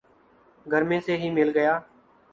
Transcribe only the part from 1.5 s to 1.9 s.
گیا